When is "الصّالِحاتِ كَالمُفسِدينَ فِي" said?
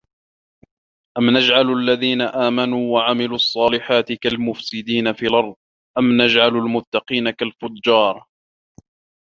3.35-5.25